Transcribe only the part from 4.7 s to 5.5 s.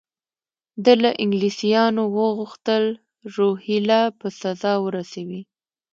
ورسوي.